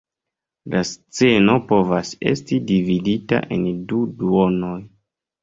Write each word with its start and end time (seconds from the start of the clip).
La 0.75 0.79
sceno 0.91 1.57
povas 1.71 2.15
esti 2.31 2.59
dividita 2.73 3.43
en 3.59 3.69
du 3.93 4.01
duonoj. 4.25 4.75